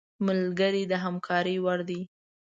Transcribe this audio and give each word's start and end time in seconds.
ملګری 0.27 0.83
د 0.87 0.93
همکارۍ 1.03 1.57
وړ 1.65 1.79
دی 1.89 2.01